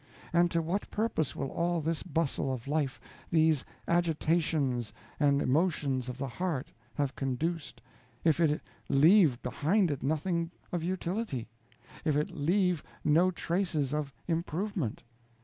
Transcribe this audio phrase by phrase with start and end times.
[0.33, 6.17] And to what purpose will all this bustle of life, these agitations and emotions of
[6.17, 7.81] the heart have conduced,
[8.23, 11.49] if it leave behind it nothing of utility,
[12.03, 15.03] if it leave no traces of improvement?